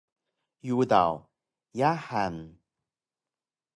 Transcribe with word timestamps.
Yudaw: 0.67 1.13
Yahan! 1.79 2.35